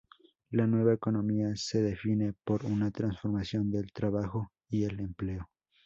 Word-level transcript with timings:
La 0.49 0.65
nueva 0.65 0.95
economía 0.95 1.51
se 1.55 1.79
define 1.83 2.33
por 2.43 2.65
una 2.65 2.89
"transformación 2.89 3.69
del 3.69 3.91
trabajo 3.93 4.51
y 4.67 4.85
el 4.85 4.99
empleo". 4.99 5.47